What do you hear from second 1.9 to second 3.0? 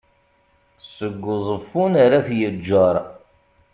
ar at yeğğer